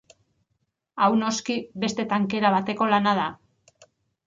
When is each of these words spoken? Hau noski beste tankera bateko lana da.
Hau 1.01 1.09
noski 1.19 1.59
beste 1.85 2.07
tankera 2.15 2.53
bateko 2.59 2.91
lana 2.95 3.17
da. 3.23 3.31